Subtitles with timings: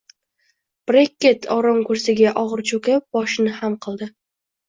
[0.91, 4.09] Brekket oromkursiga og`ir cho`kib, boshini xam qildi